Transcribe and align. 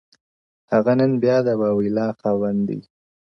هغه 0.71 0.93
نن 0.99 1.11
بيا 1.23 1.37
د 1.45 1.47
واويلا 1.59 2.07
خاوند 2.19 2.59
دی، 2.67 2.79